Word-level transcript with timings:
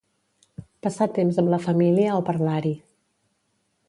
Passar 0.85 1.07
temps 1.17 1.37
amb 1.43 1.53
la 1.55 1.59
família 1.67 2.17
o 2.21 2.25
parlar-hi. 2.31 2.73